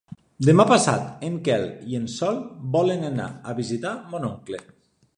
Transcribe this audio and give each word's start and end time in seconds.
Demà 0.47 0.63
passat 0.71 1.27
en 1.27 1.35
Quel 1.49 1.67
i 1.93 1.99
en 1.99 2.09
Sol 2.15 2.41
volen 2.79 3.07
anar 3.13 3.31
a 3.53 3.57
visitar 3.63 3.97
mon 4.15 4.31
oncle. 4.35 4.69